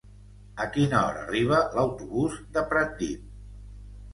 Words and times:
A 0.63 0.65
quina 0.77 1.01
hora 1.09 1.21
arriba 1.25 1.59
l'autobús 1.75 2.39
de 2.57 2.65
Pratdip? 2.73 3.29